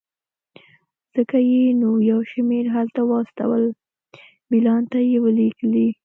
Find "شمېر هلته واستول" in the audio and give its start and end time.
2.31-3.63